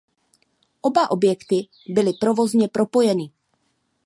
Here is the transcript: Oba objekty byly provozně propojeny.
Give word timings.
Oba 0.81 1.07
objekty 1.11 1.67
byly 1.89 2.13
provozně 2.19 2.67
propojeny. 2.67 3.31